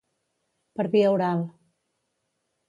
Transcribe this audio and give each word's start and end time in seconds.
Per 0.79 0.85
via 0.95 1.11
oral. 1.17 1.45